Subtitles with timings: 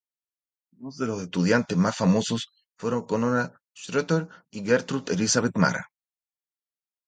[0.81, 5.91] Dos de sus estudiantes más famosos fueron Corona Schröter y Gertrud Elisabeth Mara.